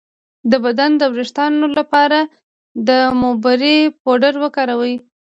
[0.51, 2.19] د بدن د ویښتو لپاره
[2.87, 2.89] د
[3.21, 4.95] موبری پوډر وکاروئ